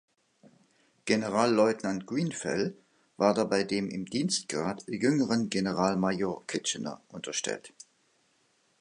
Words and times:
Generalleutnant 1.05 2.07
Grenfell 2.07 2.75
war 3.17 3.35
dabei 3.35 3.63
dem 3.63 3.87
im 3.91 4.05
Dienstgrad 4.07 4.87
jüngeren 4.87 5.51
Generalmajor 5.51 6.43
Kitchener 6.47 6.99
unterstellt. 7.09 7.71